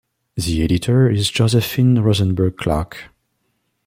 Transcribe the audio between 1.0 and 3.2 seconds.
is Josephine Rozenberg-Clarke.